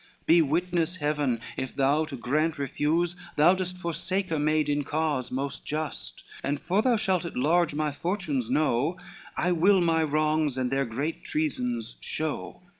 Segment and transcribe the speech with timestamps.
[0.25, 5.29] Be witness Heaven, if thou to grant refuse, Thou dost forsake a maid in cause
[5.29, 8.97] most just, And for thou shalt at large my fortunes know,
[9.37, 12.63] I will my wrongs and their great treasons show.